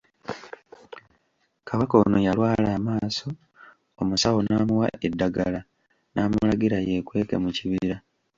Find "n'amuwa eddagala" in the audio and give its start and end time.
4.43-5.61